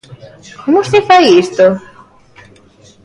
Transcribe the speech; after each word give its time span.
Como 0.63 0.81
se 0.89 0.99
fai 1.07 1.25
isto? 1.43 1.65